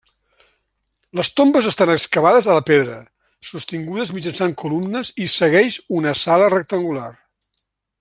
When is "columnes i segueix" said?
4.65-5.81